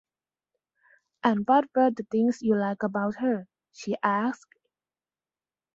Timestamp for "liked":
2.55-2.81